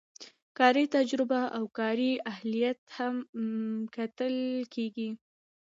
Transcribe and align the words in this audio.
کاري 0.57 0.85
تجربه 0.95 1.41
او 1.57 1.63
کاري 1.79 2.11
اهلیت 2.31 2.79
هم 2.97 3.15
کتل 3.95 4.35
کیږي. 4.73 5.09